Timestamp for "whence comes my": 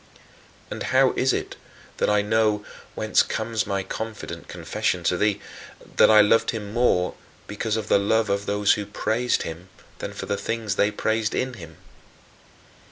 2.95-3.83